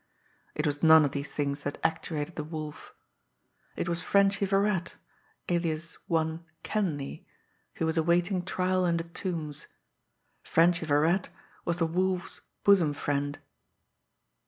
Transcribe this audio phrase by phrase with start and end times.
[0.55, 2.95] It was none of these things that actuated the Wolf
[3.75, 4.95] it was Frenchy Virat,
[5.47, 7.19] alias one Kenleigh,
[7.75, 9.67] who was awaiting trial in the Tombs.
[10.41, 11.29] Frenchy Virat
[11.65, 13.37] was the Wolf's bosom friend!